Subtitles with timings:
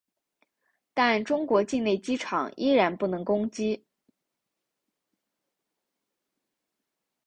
[0.95, 3.85] 但中国境内机场依然不能攻击。